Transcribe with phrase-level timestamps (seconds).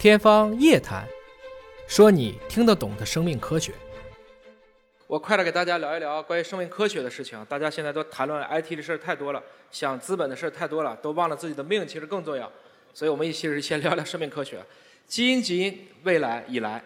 [0.00, 1.06] 天方夜谭，
[1.86, 3.74] 说你听得懂的生命科学。
[5.06, 7.44] 我快点给大家聊一聊关于生命科学的事情。
[7.50, 12.50] 大家现在都谈论 IT 的事儿太多了，想资本的事儿太多了，都忘了自己的命其实更重要。
[12.94, 14.64] 所以我们一起先聊聊生命科学。
[15.06, 16.82] 基因基因未来以来，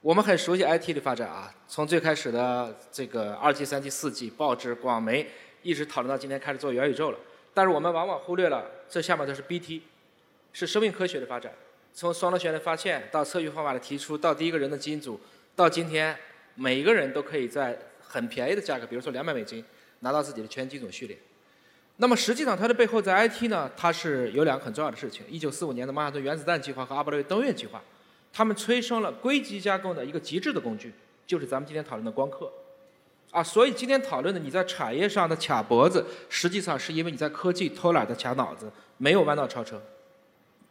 [0.00, 5.28] 我们很熟悉 IT 的发展啊，从最开始的这个二 G、三 G、四 G、报纸、广媒，
[5.62, 7.18] 一直讨论到今天开始做元宇宙了。
[7.52, 9.82] 但是我们往往忽略了这下面的是 BT，
[10.52, 11.52] 是生命科学的发展。
[11.92, 15.20] 从双螺旋的发现到测序方法的提出，到第一个人的基因组，
[15.54, 16.16] 到今天。
[16.60, 19.64] 每一个人都可以在很便宜的价格，比如说两百美金，
[20.00, 21.16] 拿到自己的全基因组序列。
[21.98, 27.80] 那么实际上它的背后在 IT 呢，它是有两个很重要的事情：一九四五年的曼哈顿原子弹计划和阿波罗登月计划，
[28.32, 30.92] 他们催生了硅基加工的一个极致的工具，
[31.28, 32.50] 就是咱们今天讨论的光刻。
[33.30, 39.80] 啊，所以今天讨论的你在产业上的卡脖子，实际上是因为你在科技偷懒的卡脑子，没有弯道超车。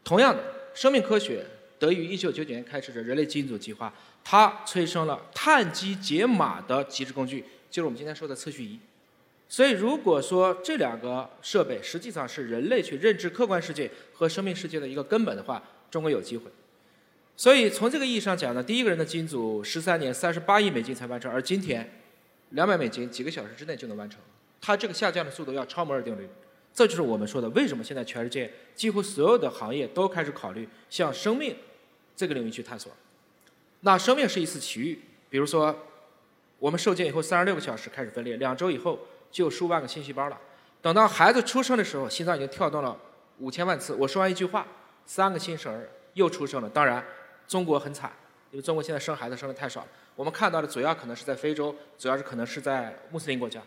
[0.04, 0.44] 同样的，
[0.78, 1.44] 生命科学。
[1.80, 3.94] 得益于1999年开始的人类基因组计划，
[4.24, 8.80] 它催生了碳基解码的极致工具，就是我们今天说的测序仪。
[9.48, 16.50] 所以，如果说这两个设备实际上是人类去认知客观世界和生命世界的一个根本的话，中国有机会。
[17.36, 21.88] 所以，从这个意义上讲呢，第一个人的基因组十三年三十八亿美金才完成，而今天
[22.52, 24.20] 两百美金几个小时之内就能完成，
[24.60, 26.28] 它这个下降的速度要超摩尔定律。
[26.78, 31.56] 这就是我们说的，为什么现在全世界几乎所有的行业都开始考虑向生命
[32.16, 32.92] 这个领域去探索。
[33.80, 35.76] 那生命是一次奇遇，比如说
[36.60, 39.00] 我们受精以后三十六个小时开始分裂，两周以后
[39.32, 40.40] 就有数万个新细胞了。
[40.80, 42.96] 等到孩子出生的时候，心脏已经跳动了
[43.40, 43.96] 五千万次。
[43.96, 44.68] 我说完一句话，
[45.08, 46.70] 三个新生儿又出生了。
[46.70, 47.04] 当然，
[47.48, 48.12] 中国很惨，
[48.52, 49.88] 因为中国现在生孩子生的太少了。
[50.16, 53.60] 我们看到的主要可能是在非洲，主要是可能是在穆斯林国家。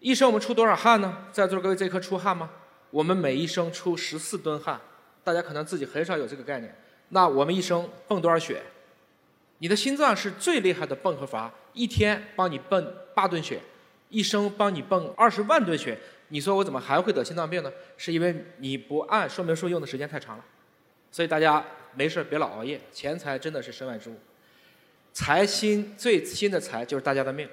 [0.00, 1.26] 一生我们出多少汗呢？
[1.32, 2.50] 在座各位这颗出汗吗？
[2.90, 4.80] 我们每一生出十四吨汗，
[5.24, 6.74] 大家可能自己很少有这个概念。
[7.08, 8.62] 那我们一生泵多少血？
[9.58, 13.60] 你的心脏是最厉害的泵和阀，一天帮你泵八吨血，
[14.08, 15.98] 一生帮你泵二十万吨血。
[16.28, 17.72] 你说我怎么还会得心脏病呢？
[17.96, 20.44] 是因为你不按说明书用的时间太长了。
[21.10, 21.64] 所以大家
[21.94, 24.16] 没事别老熬夜，钱财真的是身外之物。
[25.12, 27.48] 财心最新的财就是大家的命。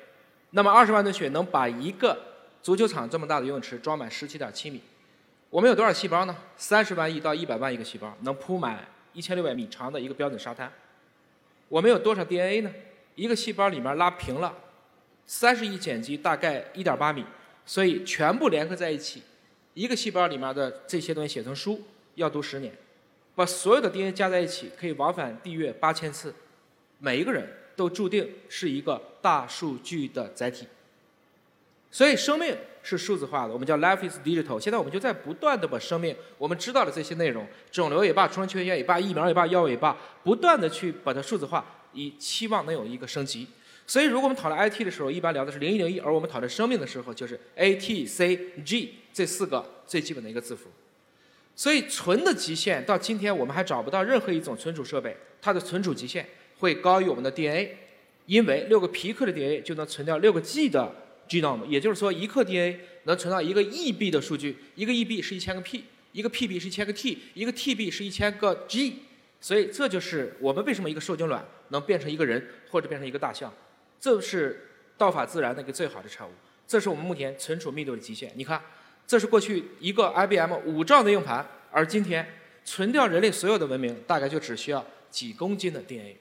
[0.52, 2.18] 那么二十万吨血能把一个
[2.66, 4.81] 足球场这么大的游泳池装满十七点七米，
[5.52, 6.36] 我们有多少细胞呢？
[6.58, 8.84] 三十万亿到一百万亿个细胞，能铺满
[9.14, 10.74] 一千六百米长的一个标准沙滩。
[11.70, 12.74] 我们有多少 DNA 呢？
[13.14, 14.52] 一个细胞里面拉平了，
[15.28, 17.24] 三十亿碱基大概一点八米，
[17.68, 19.22] 所以全部联合在一起，
[19.75, 21.80] 一个细胞里面的这些东西写成书
[22.16, 22.74] 要读十年，
[23.36, 26.34] 把所有的 DNA 加在一起可以往返地月八千次，
[26.98, 30.66] 每一个人都注定是一个大数据的载体。
[31.95, 34.59] 所以生命是数字化的，我们叫 life is digital。
[34.59, 43.47] 现在我们就在不断的把生命我们知道的这些内容，肿瘤也罢，出生缺陷也罢，疫苗也罢，药物也罢，不断的去把它数字化，以期望能有一个升级。
[43.88, 50.69] 所以如果我们讨论 IT 的时候，一般聊的是零一零一，而我们讨论生命的时候，就是 A T C G 这四个最基本的一个字符。
[51.56, 56.27] 所以存的极限到今天我们还找不到任何一种存储设备，它的存储极限
[56.59, 57.77] 会高于我们的 DNA，
[58.25, 60.94] 因为六个皮克的 DNA 就能存掉六个 G 的。
[61.28, 69.00] genome，也就是说，一克 DNA 能存到一个 EB 的数据，一个 EB 是一千个 P，一个 PB 是一千个 T，一个 TB 是一千个 G，
[69.41, 73.53] 所以这就是我们为什么一个受精卵能变成一个人或者变成一个大象，
[74.00, 76.31] 这是道法自然的一个最好的产物，
[76.68, 78.31] 这是我们目前存储密度的极限。
[78.36, 78.62] 你看，
[79.06, 82.25] 这是过去一个 IBM 五兆的硬盘，而今天
[82.63, 86.16] 存掉人类所有的文明，大概就只需要几公斤的 DNA，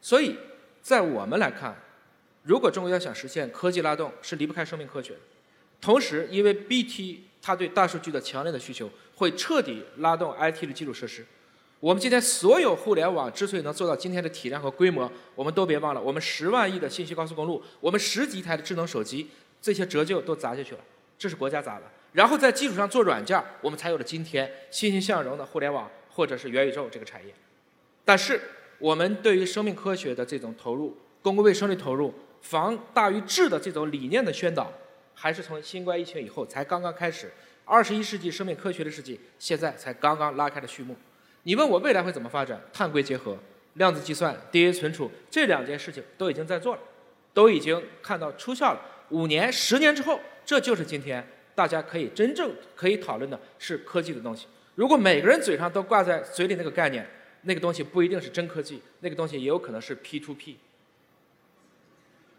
[0.00, 0.36] 所以
[0.82, 1.76] 在我们来看。
[2.42, 5.14] 如果中国要想实现科技拉动，是离不开生命科学。
[5.80, 11.24] 同时，因为 BT 它对大数据的强烈的需求，会彻底拉动 IT 的基础设施。
[11.78, 19.30] 我们今天所有互联网之所以能做到今天的体量和规模，我们都别忘了，我们十万亿的信息高速公路，我们十几台的智能手机，
[19.62, 20.80] 这些折旧都砸下去了，
[21.18, 21.84] 这是国家砸的。
[22.12, 27.32] 然后在基础上做软件，我们才有了今天欣欣向荣的互联网或者是元宇宙这个产业。
[28.04, 28.40] 但是，
[28.78, 32.12] 我们对于生命科学的这种投入，公共卫生的投入。
[32.40, 34.72] 防大于治的这种理念的宣导，
[35.14, 37.30] 还是从新冠疫情以后才刚刚开始。
[37.64, 40.96] 二十一世纪生命科学的世纪，现在才刚刚拉开了序幕。
[41.44, 42.60] 你问我未来会怎么发展？
[42.72, 43.38] 碳硅结合、
[43.74, 46.82] 量子计算、DNA 存储这两件事情都已经在做了，
[47.32, 48.80] 都已经看到出效了。
[49.10, 54.48] 五年、十年之后，这就是今天大家可以真正可以讨论的是科技的东西。
[54.74, 57.06] 如果每个人嘴上都挂在嘴里那个概念，
[57.42, 60.58] 那个东西不一定是真科技，那个东西也有可能是 P to P。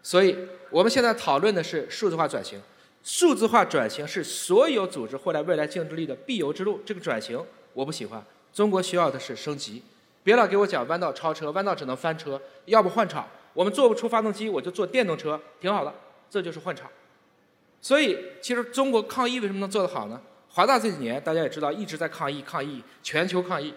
[0.02, 0.36] 所以，
[0.70, 2.60] 我们现在讨论的是数字化转型。
[3.04, 6.80] 数字化转型是所有组织获得未来竞争力的必由之路。
[6.84, 9.82] 这个转型我不喜欢，中国需要的是升级。
[10.22, 13.28] 别老给我讲弯道超车，弯道只能翻车，要不换厂。
[13.54, 15.92] 我们做不出发动机，我就做电动车，挺好的。
[16.30, 16.88] 这就是换厂。
[17.80, 20.20] 所以，其实中国抗疫为什么能做得好呢？
[20.48, 23.74] 华大这几年大家也知道，一直在抗疫，抗疫，全球抗疫。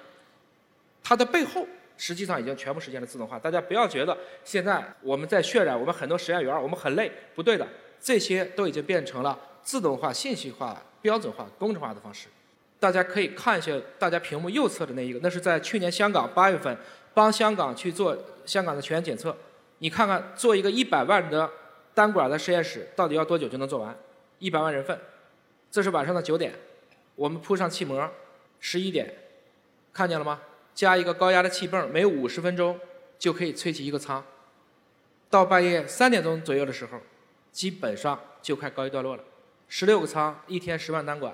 [1.03, 3.37] 它的背后实际上已经全部实现了自动化。
[3.39, 7.67] 大家不要觉得现在我们在渲染我们很多实验员我们很累，不对的，
[7.99, 12.27] 这些都已经变成了自动化、信息化、标准化、工程化的方式。
[12.79, 16.77] 大家可以看一下大家屏幕右侧的那一个，那是在去年香港八月份
[17.13, 18.15] 帮香港去做
[18.45, 19.35] 香港的全员检测。
[19.79, 21.49] 你看看做一个一百万的
[21.93, 23.95] 单管的实验室，到底要多久就能做完？
[24.39, 24.99] 一百万人份。
[25.71, 26.53] 这是晚上的九点，
[27.15, 28.09] 我们铺上气膜，
[28.59, 29.13] 十一点，
[29.91, 30.39] 看见了吗？
[30.75, 32.77] 加一个高压的气泵，每五十分钟
[33.17, 34.23] 就可以吹起一个舱。
[35.29, 36.99] 到半夜三点钟左右的时候，
[37.51, 39.23] 基本上就快告一段落了。
[39.67, 41.33] 十六个舱，一天十万单管。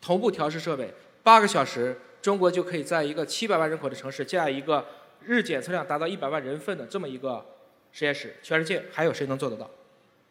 [0.00, 4.86] 同步调试设备，八个小时，中国就可以在一个七百万人口的城市建一个
[5.24, 7.44] 日检测量达到一百万人份的这么一个
[7.90, 8.36] 实验室。
[8.42, 9.68] 全世界还有谁能做得到？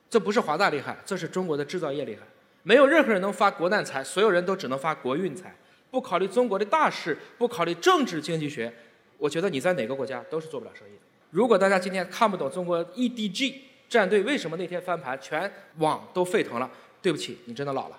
[0.10, 2.22] 这不是华大厉害，这是中国的制造业厉害。
[2.64, 5.54] 没有任何人能发国难财，所有人都只能发国运财。
[5.96, 8.70] 不考虑中国的大事，不考虑政治经济学，
[9.18, 11.00] 我觉得你在哪个国家都是做不了生意的。
[11.30, 13.56] 如果大家今天看不懂中国 EDG
[13.88, 16.70] 战队为什么那天翻盘，全网都沸腾了，
[17.02, 17.98] 对不起，你真的老了。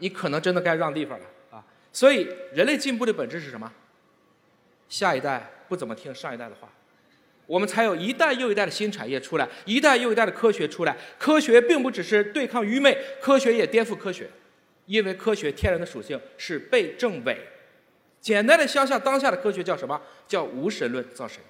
[0.00, 1.64] 你可能真的该让地方了啊！
[1.92, 3.72] 所以人类进步的本质是什么？
[4.88, 6.68] 下一代不怎么听上一代的话，
[7.46, 10.96] 我们才有一代又一代的新产业出来，一代又一代的科学出来。
[11.16, 14.28] 科学并不只是对抗愚昧，科学也颠覆科学，
[14.88, 17.38] 因为科学天然的属性是被证伪。
[18.20, 20.00] 简单的想想当下的科学叫什么？
[20.26, 21.40] 叫无神论造神。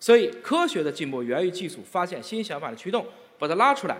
[0.00, 3.06] 所以科学的进步源于技术发现新想法的驱动，
[3.38, 3.98] 把它拉出来，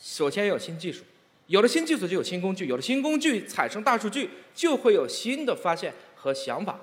[0.00, 1.02] 首先要有新技术。
[1.48, 6.80] 有了新技术就有新工具，有了新工具产生大数据，就会有新的发现和想法。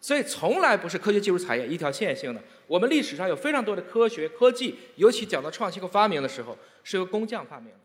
[0.00, 2.42] 所以从来不是科学技术产业一条线性的。
[2.66, 7.76] 我们历史上有非常多的科学科技，尤其讲到创新和发明的时候，是由工匠发明的。